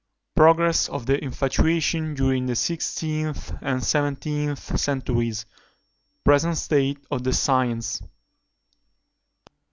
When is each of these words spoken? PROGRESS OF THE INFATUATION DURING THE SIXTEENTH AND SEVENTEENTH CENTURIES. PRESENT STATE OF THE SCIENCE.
PROGRESS 0.35 0.89
OF 0.89 1.05
THE 1.05 1.23
INFATUATION 1.23 2.15
DURING 2.15 2.47
THE 2.47 2.55
SIXTEENTH 2.55 3.53
AND 3.61 3.83
SEVENTEENTH 3.83 4.79
CENTURIES. 4.79 5.45
PRESENT 6.23 6.57
STATE 6.57 6.97
OF 7.11 7.23
THE 7.23 7.33
SCIENCE. 7.33 8.01